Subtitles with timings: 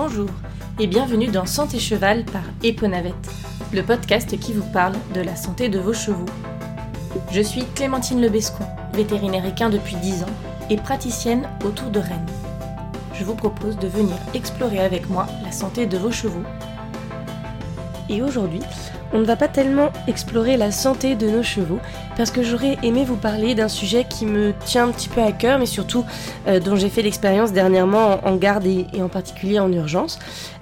[0.00, 0.30] Bonjour
[0.78, 3.32] et bienvenue dans Santé Cheval par Eponavette,
[3.72, 6.24] le podcast qui vous parle de la santé de vos chevaux.
[7.32, 8.64] Je suis Clémentine Lebescon,
[8.94, 10.36] vétérinaire équin depuis 10 ans
[10.70, 12.30] et praticienne autour de Rennes.
[13.12, 16.44] Je vous propose de venir explorer avec moi la santé de vos chevaux.
[18.08, 18.60] Et aujourd'hui,
[19.12, 21.78] on ne va pas tellement explorer la santé de nos chevaux,
[22.16, 25.32] parce que j'aurais aimé vous parler d'un sujet qui me tient un petit peu à
[25.32, 26.04] cœur, mais surtout
[26.46, 30.18] euh, dont j'ai fait l'expérience dernièrement en, garde et, en particulier en urgence.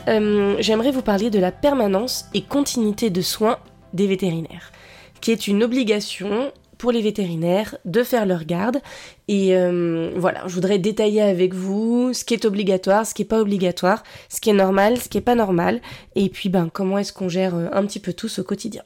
[0.09, 3.58] Euh, j'aimerais vous parler de la permanence et continuité de soins
[3.92, 4.72] des vétérinaires,
[5.20, 8.80] qui est une obligation pour les vétérinaires de faire leur garde.
[9.28, 13.26] Et euh, voilà, je voudrais détailler avec vous ce qui est obligatoire, ce qui est
[13.26, 15.80] pas obligatoire, ce qui est normal, ce qui est pas normal,
[16.14, 18.82] et puis ben comment est-ce qu'on gère euh, un petit peu tout au quotidien.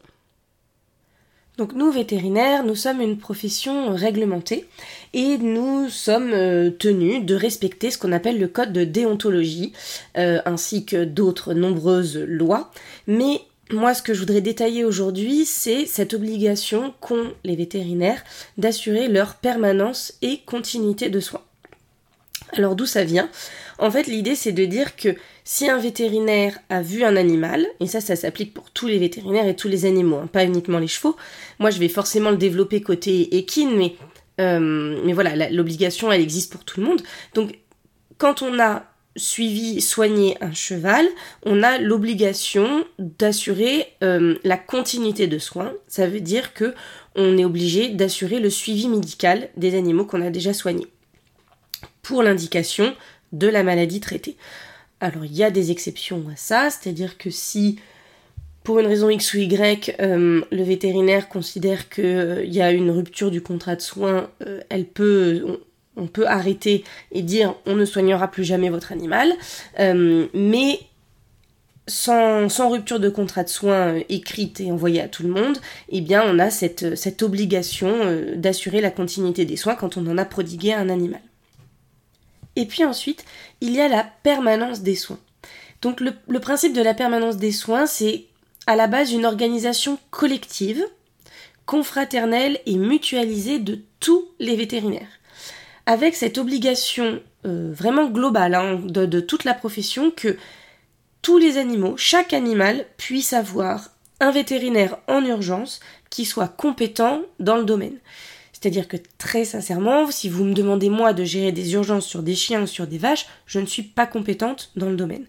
[1.58, 4.66] Donc nous, vétérinaires, nous sommes une profession réglementée
[5.12, 9.72] et nous sommes euh, tenus de respecter ce qu'on appelle le code de déontologie,
[10.14, 12.70] ainsi que d'autres nombreuses lois.
[13.06, 18.22] Mais moi, ce que je voudrais détailler aujourd'hui, c'est cette obligation qu'ont les vétérinaires
[18.58, 21.42] d'assurer leur permanence et continuité de soins.
[22.52, 23.28] Alors d'où ça vient?
[23.78, 27.86] En fait, l'idée c'est de dire que si un vétérinaire a vu un animal, et
[27.86, 30.88] ça ça s'applique pour tous les vétérinaires et tous les animaux, hein, pas uniquement les
[30.88, 31.16] chevaux,
[31.58, 33.94] moi je vais forcément le développer côté équine, mais,
[34.40, 37.02] euh, mais voilà, l'obligation elle existe pour tout le monde.
[37.34, 37.58] Donc
[38.18, 38.84] quand on a
[39.16, 41.06] suivi, soigner un cheval,
[41.44, 45.72] on a l'obligation d'assurer euh, la continuité de soins.
[45.88, 46.74] Ça veut dire que
[47.16, 50.86] on est obligé d'assurer le suivi médical des animaux qu'on a déjà soignés
[52.02, 52.94] pour l'indication
[53.32, 54.36] de la maladie traitée.
[55.00, 57.80] Alors il y a des exceptions à ça, c'est-à-dire que si
[58.62, 62.90] pour une raison X ou Y, euh, le vétérinaire considère qu'il euh, y a une
[62.90, 64.30] rupture du contrat de soins,
[64.68, 65.60] elle peut,
[66.00, 69.32] on peut arrêter et dire on ne soignera plus jamais votre animal,
[69.78, 70.80] euh, mais
[71.86, 75.58] sans, rupture de contrat de soins euh, écrite et envoyée à tout le monde,
[75.88, 80.06] eh bien on a cette, cette obligation euh, d'assurer la continuité des soins quand on
[80.06, 81.20] en a prodigué un animal.
[82.56, 83.24] Et puis ensuite,
[83.60, 85.20] il y a la permanence des soins.
[85.82, 88.24] Donc le principe de la permanence des soins, c'est
[88.66, 90.84] à la base une organisation collective,
[91.64, 95.19] confraternelle et mutualisée de tous les vétérinaires
[95.86, 100.36] avec cette obligation euh, vraiment globale hein, de, toute la profession que
[101.22, 105.80] tous les animaux, chaque animal puisse avoir un vétérinaire en urgence
[106.10, 107.98] qui soit compétent dans le domaine.
[108.52, 112.34] C'est-à-dire que très sincèrement, si vous me demandez moi de gérer des urgences sur des
[112.34, 115.24] chiens ou sur des vaches, je ne suis pas compétente dans le domaine.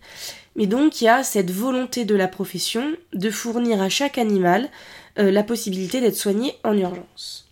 [0.57, 4.69] Mais donc il y a cette volonté de la profession de fournir à chaque animal
[5.17, 7.50] euh, la possibilité d'être soigné en urgence.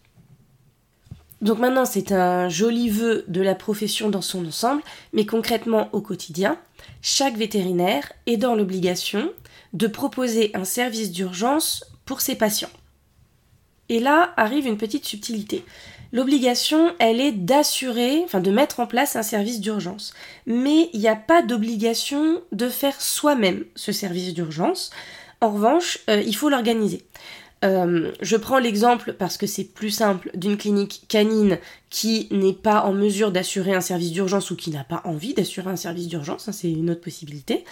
[1.41, 4.81] Donc maintenant, c'est un joli vœu de la profession dans son ensemble,
[5.13, 6.57] mais concrètement au quotidien,
[7.01, 9.31] chaque vétérinaire est dans l'obligation
[9.73, 12.69] de proposer un service d'urgence pour ses patients.
[13.87, 15.63] Et là arrive une petite subtilité.
[16.11, 20.13] L'obligation, elle est d'assurer, enfin de mettre en place un service d'urgence.
[20.47, 24.89] Mais il n'y a pas d'obligation de faire soi-même ce service d'urgence.
[25.41, 27.05] En revanche, euh, il faut l'organiser.
[27.65, 31.57] Euh, je prends l'exemple parce que c'est plus simple d'une clinique canine
[31.89, 35.69] qui n'est pas en mesure d'assurer un service d'urgence ou qui n'a pas envie d'assurer
[35.69, 37.65] un service d'urgence, hein, c'est une autre possibilité.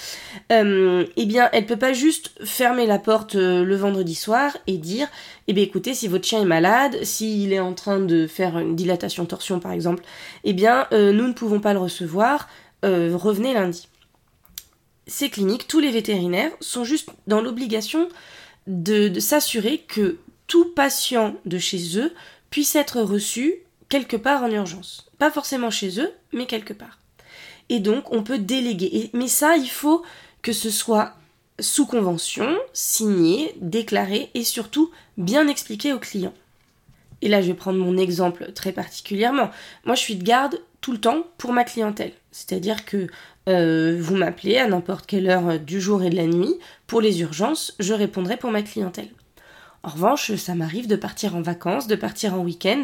[0.51, 4.77] Euh, eh bien, elle peut pas juste fermer la porte euh, le vendredi soir et
[4.77, 5.07] dire,
[5.47, 8.75] eh bien écoutez, si votre chien est malade, s'il est en train de faire une
[8.75, 10.03] dilatation torsion par exemple,
[10.43, 12.49] eh bien nous ne pouvons pas le recevoir,
[12.83, 13.87] revenez lundi.
[15.07, 18.09] Ces cliniques, tous les vétérinaires sont juste dans l'obligation
[18.67, 22.13] de, s'assurer que tout patient de chez eux
[22.49, 23.55] puisse être reçu
[23.89, 25.09] quelque part en urgence.
[25.17, 26.99] Pas forcément chez eux, mais quelque part.
[27.69, 29.09] Et donc, on peut déléguer.
[29.13, 30.03] mais ça, il faut
[30.41, 31.15] que ce soit
[31.59, 36.33] sous convention, signé, déclaré et surtout bien expliqué au client.
[37.21, 39.49] Et là, je vais prendre mon exemple très particulièrement.
[39.85, 42.13] Moi, je suis de garde tout le temps pour ma clientèle.
[42.31, 43.07] C'est-à-dire que
[43.47, 46.55] euh, vous m'appelez à n'importe quelle heure du jour et de la nuit.
[46.85, 49.09] Pour les urgences, je répondrai pour ma clientèle.
[49.83, 52.83] En revanche, ça m'arrive de partir en vacances, de partir en week-end,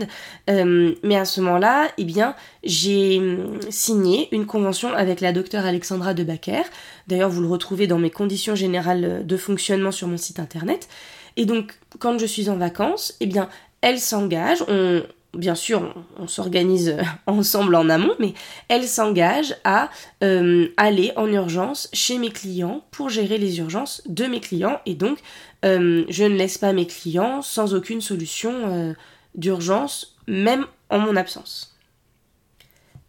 [0.49, 5.65] euh, mais à ce moment-là, eh bien, j'ai hum, signé une convention avec la docteure
[5.65, 6.61] Alexandra de Baker.
[7.07, 10.87] D'ailleurs, vous le retrouvez dans mes conditions générales de fonctionnement sur mon site internet.
[11.35, 13.49] Et donc, quand je suis en vacances, eh bien,
[13.81, 15.03] elle s'engage, on,
[15.33, 16.97] bien sûr, on, s'organise
[17.27, 18.33] ensemble en amont, mais
[18.67, 19.89] elle s'engage à
[20.23, 24.79] euh, aller en urgence chez mes clients pour gérer les urgences de mes clients.
[24.85, 25.19] Et donc,
[25.65, 28.93] euh, je ne laisse pas mes clients sans aucune solution euh,
[29.35, 31.75] d'urgence, même en mon absence.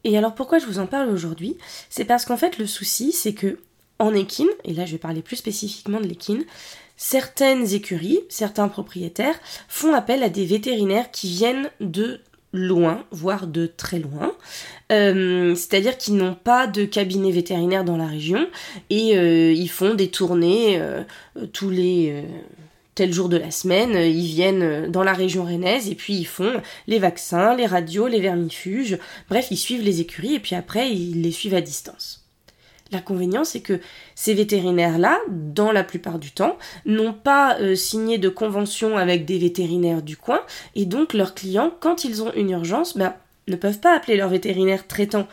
[0.05, 1.57] Et alors pourquoi je vous en parle aujourd'hui?
[1.89, 3.59] C'est parce qu'en fait le souci c'est que
[3.99, 6.45] en équine, et là je vais parler plus spécifiquement de l'équine,
[6.97, 9.39] certaines écuries, certains propriétaires
[9.69, 12.21] font appel à des vétérinaires qui viennent de
[12.55, 14.33] loin, voire de très loin.
[14.93, 18.47] Euh, c'est-à-dire qu'ils n'ont pas de cabinet vétérinaire dans la région
[18.91, 21.03] et euh, ils font des tournées euh,
[21.53, 22.25] tous les
[22.95, 26.63] tel jour de la semaine, ils viennent dans la région rennaise et puis ils font
[26.87, 28.99] les vaccins, les radios, les vermifuges,
[29.29, 32.24] bref, ils suivent les écuries et puis après ils les suivent à distance.
[32.95, 33.81] L'inconvénient, c'est que
[34.15, 36.57] ces vétérinaires-là, dans la plupart du temps,
[36.87, 40.41] n'ont pas euh, signé de convention avec des vétérinaires du coin,
[40.77, 43.15] et donc leurs clients, quand ils ont une urgence, ben,
[43.49, 45.27] ne peuvent pas appeler leur vétérinaire traitant,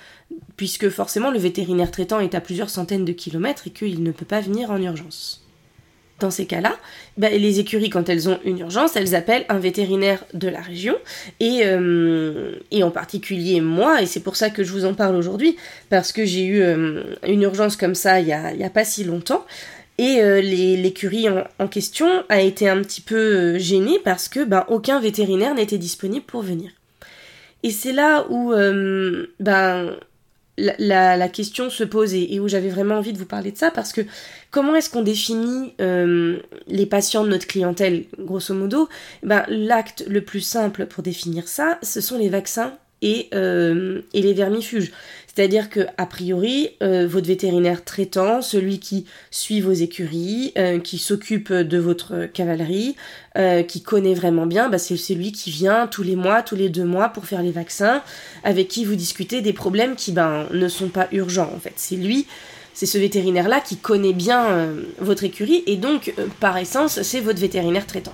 [0.58, 4.26] puisque forcément le vétérinaire traitant est à plusieurs centaines de kilomètres et qu'il ne peut
[4.26, 5.41] pas venir en urgence
[6.22, 6.78] dans ces cas-là,
[7.18, 10.96] bah, les écuries, quand elles ont une urgence, elles appellent un vétérinaire de la région,
[11.40, 15.16] et, euh, et en particulier moi, et c'est pour ça que je vous en parle
[15.16, 15.58] aujourd'hui,
[15.90, 19.04] parce que j'ai eu euh, une urgence comme ça il n'y a, a, pas si
[19.04, 19.46] longtemps,
[19.98, 25.00] et euh, l'écurie en, question a été un petit peu gênée parce que ben, aucun
[25.00, 26.72] vétérinaire n'était disponible pour venir.
[27.62, 28.52] Et c'est là où
[29.40, 29.96] ben,
[30.58, 33.94] la, question se pose et, où j'avais vraiment envie de vous parler de ça parce
[33.94, 34.02] que
[34.52, 38.06] comment est-ce qu'on définit euh, les patients de notre clientèle?
[38.20, 38.88] Grosso modo
[39.24, 44.34] ben, L'acte le plus simple pour définir ça, ce sont les vaccins et, euh, les
[44.34, 44.92] vermifuges.
[45.34, 50.98] C'est-à-dire que a priori, euh, votre vétérinaire traitant, celui qui suit vos écuries, euh, qui
[50.98, 52.96] s'occupe de votre cavalerie,
[53.70, 56.84] qui connaît vraiment bien, bah, c'est celui qui vient tous les mois, tous les deux
[56.84, 58.04] mois pour faire les vaccins,
[58.44, 61.72] avec qui vous discutez des problèmes qui ben ne sont pas urgents en fait.
[61.78, 62.28] C'est lui,
[62.74, 64.68] c'est ce vétérinaire-là qui connaît bien
[65.00, 68.14] votre écurie et donc par essence c'est votre vétérinaire traitant.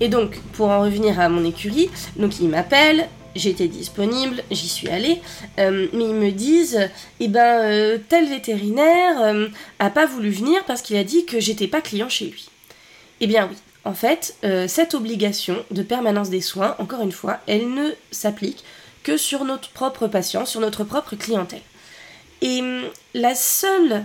[0.00, 4.88] Et donc, pour en revenir à mon écurie, donc il m'appelle, j'étais disponible, j'y suis
[4.88, 5.20] allée,
[5.58, 6.90] euh, mais ils me disent,
[7.20, 11.40] eh ben, euh, tel vétérinaire euh, a pas voulu venir parce qu'il a dit que
[11.40, 12.48] j'étais pas client chez lui.
[13.20, 14.36] Eh bien oui, en fait,
[14.66, 18.64] cette obligation de permanence des soins, encore une fois, elle ne s'applique
[19.02, 21.60] que sur notre propre patient, sur notre propre clientèle.
[22.42, 22.82] Et hum,
[23.14, 24.04] la seule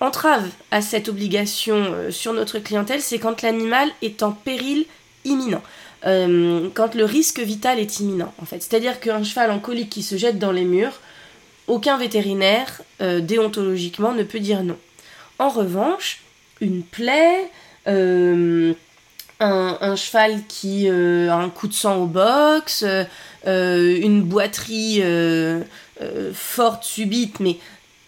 [0.00, 4.84] entrave à cette obligation euh, sur notre clientèle, c'est quand l'animal est en péril
[5.24, 5.62] imminent.
[6.04, 8.60] Euh, quand le risque vital est imminent, en fait.
[8.60, 11.00] C'est-à-dire qu'un cheval en colique qui se jette dans les murs,
[11.68, 14.76] aucun vétérinaire, euh, déontologiquement, ne peut dire non.
[15.38, 16.20] En revanche,
[16.60, 17.48] une plaie,
[17.86, 18.74] un,
[19.96, 22.84] cheval qui a un coup de sang au box,
[23.44, 25.02] une boiterie
[26.32, 27.58] forte, subite, mais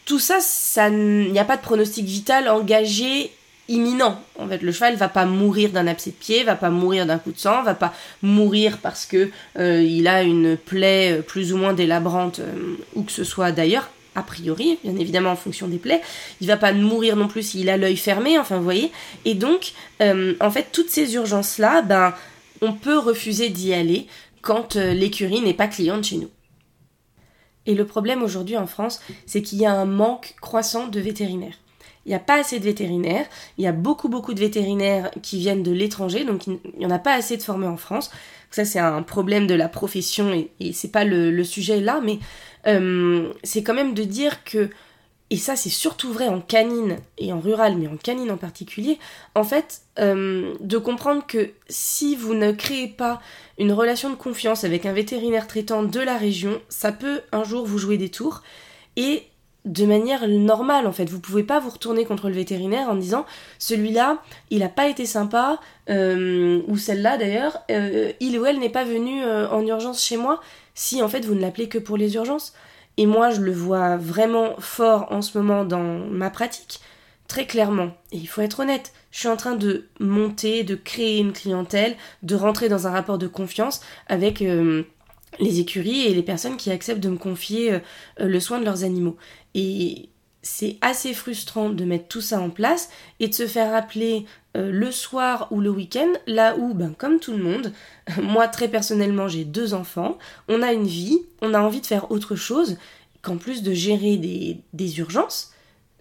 [0.04, 3.32] tout ça, ça il n'y a pas de pronostic vital engagé
[3.68, 4.20] imminent.
[4.38, 7.18] En fait, le cheval va pas mourir d'un abcès de pied, va pas mourir d'un
[7.18, 11.52] coup de sang, va pas mourir parce que euh, il a une plaie euh, plus
[11.52, 13.88] ou moins délabrante euh, ou que ce soit d'ailleurs.
[14.14, 16.00] A priori, bien évidemment en fonction des plaies,
[16.40, 18.92] il va pas mourir non plus s'il a l'œil fermé, enfin vous voyez.
[19.24, 22.14] Et donc, en fait, toutes ces urgences-là, ben,
[22.62, 24.06] on peut refuser d'y aller
[24.40, 26.30] quand l'écurie n'est pas cliente chez nous.
[27.66, 31.58] Et le problème aujourd'hui en France, c'est qu'il y a un manque croissant de vétérinaires.
[32.06, 33.26] Il n'y a pas assez de vétérinaires,
[33.56, 36.90] il y a beaucoup beaucoup de vétérinaires qui viennent de l'étranger, donc il n'y en
[36.90, 38.10] a pas assez de formés en France.
[38.50, 42.18] Ça c'est un problème de la profession et, et c'est pas le, sujet là, mais
[42.66, 44.70] euh, c'est quand même de dire que
[45.30, 48.98] et ça c'est surtout vrai en canine et en rural, mais en canine en particulier,
[49.34, 53.20] en fait, euh, de comprendre que si vous ne créez pas
[53.58, 57.66] une relation de confiance avec un vétérinaire traitant de la région, ça peut un jour
[57.66, 58.42] vous jouer des tours,
[58.96, 59.24] et
[59.64, 61.08] de manière normale en fait.
[61.08, 63.24] Vous pouvez pas vous retourner contre le vétérinaire en disant
[63.58, 64.18] celui-là,
[64.50, 65.58] il a pas été sympa,
[65.90, 70.40] euh, ou celle-là d'ailleurs, euh, il ou elle n'est pas venu en urgence chez moi,
[70.74, 72.54] si en fait vous ne l'appelez que pour les urgences.
[72.96, 76.80] Et moi, je le vois vraiment fort en ce moment dans ma pratique,
[77.26, 77.90] très clairement.
[78.12, 81.96] Et il faut être honnête, je suis en train de monter, de créer une clientèle,
[82.22, 84.84] de rentrer dans un rapport de confiance avec euh,
[85.38, 87.78] les écuries et les personnes qui acceptent de me confier euh,
[88.18, 89.16] le soin de leurs animaux.
[89.54, 90.08] Et
[90.44, 94.26] c'est assez frustrant de mettre tout ça en place et de se faire appeler
[94.56, 97.72] euh, le soir ou le week-end, là où, ben, comme tout le monde,
[98.22, 102.10] moi très personnellement j'ai deux enfants, on a une vie, on a envie de faire
[102.10, 102.76] autre chose
[103.22, 105.50] qu'en plus de gérer des, urgences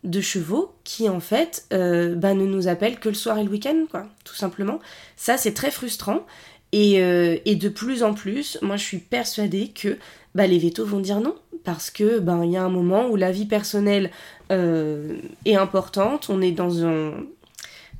[0.03, 3.49] de chevaux qui en fait euh, ben, ne nous appellent que le soir et le
[3.49, 4.79] week-end, quoi, tout simplement.
[5.15, 6.25] Ça c'est très frustrant
[6.73, 9.99] et, euh, et, de plus en plus, moi je suis persuadée que
[10.33, 11.35] bah, les vétos vont dire non.
[11.63, 14.11] Parce que ben il y a un moment où la vie personnelle
[14.51, 15.15] euh,
[15.45, 17.13] est importante, on est dans un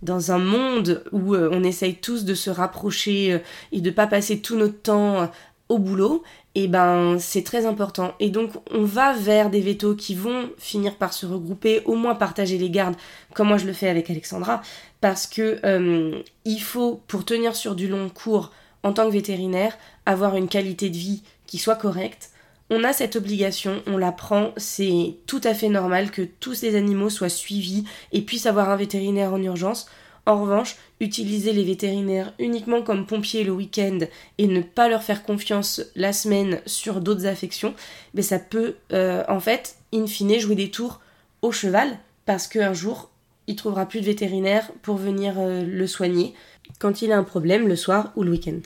[0.01, 3.39] dans un monde où euh, on essaye tous de se rapprocher
[3.72, 5.32] et de pas passer tout notre temps
[5.70, 6.24] au boulot,
[6.56, 8.15] et ben c'est très important.
[8.20, 12.15] Et donc on va vers des vétos qui vont finir par se regrouper, au moins
[12.15, 12.96] partager les gardes,
[13.34, 14.62] comme moi je le fais avec Alexandra,
[15.00, 18.51] parce que il faut, pour tenir sur du long cours
[18.84, 22.30] en tant que vétérinaire, avoir une qualité de vie qui soit correcte.
[22.70, 26.75] On a cette obligation, on la prend, c'est tout à fait normal que tous les
[26.75, 29.88] animaux soient suivis et puissent avoir un vétérinaire en urgence.
[30.25, 34.00] En revanche, utiliser les vétérinaires uniquement comme pompiers le week-end
[34.38, 37.74] et ne pas leur faire confiance la semaine sur d'autres affections,
[38.13, 41.02] mais ben ça peut euh, en fait, in fine, jouer des tours
[41.42, 43.10] au cheval parce qu'un jour,
[43.48, 46.34] il trouvera plus de vétérinaire pour venir euh, le soigner
[46.80, 48.62] quand il a un problème le soir ou le week-end.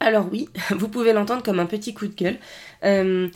[0.00, 2.38] Alors oui, vous pouvez l'entendre comme un petit coup de gueule.
[2.84, 3.28] Euh,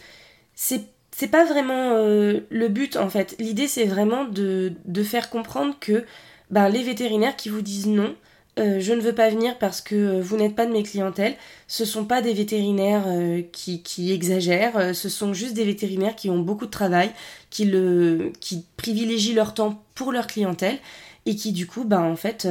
[0.55, 0.87] c'est
[1.31, 3.37] pas vraiment le but en fait.
[3.38, 4.73] L'idée c'est vraiment de,
[5.05, 6.05] faire comprendre que
[6.50, 8.14] ben, les vétérinaires qui vous disent non,
[8.59, 11.37] euh, je ne veux pas venir parce que euh, vous n'êtes pas de mes clientèles,
[11.69, 16.31] ce sont pas des vétérinaires euh, qui, qui, exagèrent, ce sont juste des vétérinaires qui
[16.31, 17.11] ont beaucoup de travail,
[17.49, 20.79] qui, le, qui privilégient leur temps pour leur clientèle
[21.26, 22.47] et qui du coup, ben, en fait,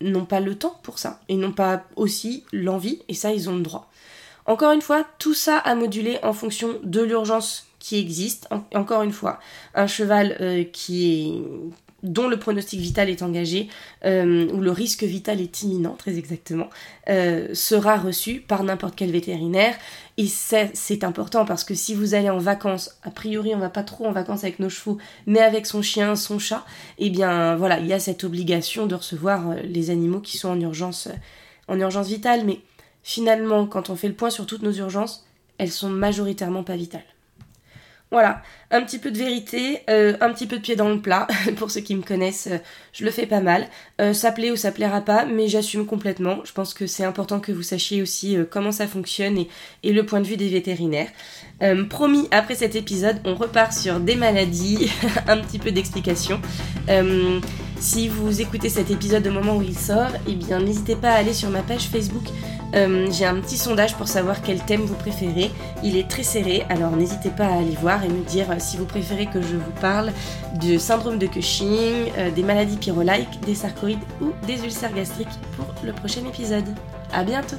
[0.00, 3.56] n'ont pas le temps pour ça et n'ont pas aussi l'envie et ça, ils ont
[3.56, 3.90] le droit.
[4.46, 8.48] Encore une fois, tout ça à moduler en fonction de l'urgence qui existe.
[8.74, 9.38] encore une fois,
[9.74, 11.42] un cheval qui est
[12.02, 13.68] dont le pronostic vital est engagé,
[14.04, 16.68] euh, ou le risque vital est imminent, très exactement,
[17.08, 19.74] euh, sera reçu par n'importe quel vétérinaire.
[20.16, 23.82] Et c'est important parce que si vous allez en vacances, a priori on va pas
[23.82, 26.64] trop en vacances avec nos chevaux, mais avec son chien, son chat,
[26.98, 30.50] eh bien voilà, il y a cette obligation de recevoir euh, les animaux qui sont
[30.50, 31.08] en urgence,
[31.68, 32.44] en urgence vitale.
[32.44, 32.60] Mais
[33.02, 35.26] finalement, quand on fait le point sur toutes nos urgences,
[35.58, 37.04] elles sont majoritairement pas vitales.
[38.12, 41.28] Voilà, un petit peu de vérité, euh, un petit peu de pied dans le plat.
[41.56, 42.58] Pour ceux qui me connaissent, euh,
[42.92, 43.68] je le fais pas mal.
[44.00, 46.38] Euh, ça plaît ou ça plaira pas, mais j'assume complètement.
[46.44, 49.48] Je pense que c'est important que vous sachiez aussi comment ça fonctionne et,
[49.84, 51.08] et, le point de vue des vétérinaires.
[51.88, 54.90] promis, après cet épisode, on repart sur des maladies,
[55.28, 56.40] un petit peu d'explication.
[57.78, 61.14] si vous écoutez cet épisode au moment où il sort, eh bien n'hésitez pas à
[61.14, 62.24] aller sur ma page Facebook
[62.74, 65.50] euh, j'ai un petit sondage pour savoir quel thème vous préférez.
[65.82, 68.76] Il est très serré, alors n'hésitez pas à aller voir et me dire euh, si
[68.76, 70.12] vous préférez que je vous parle
[70.60, 75.66] du syndrome de Cushing, euh, des maladies pyrolaïques, des sarcoïdes ou des ulcères gastriques pour
[75.84, 76.74] le prochain épisode.
[77.12, 77.56] A bientôt